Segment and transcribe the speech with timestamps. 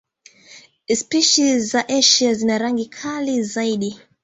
[0.95, 3.99] Spishi za Asia zina rangi kali zaidi.